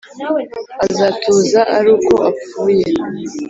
[0.85, 2.87] azatuza ari uko apfuye.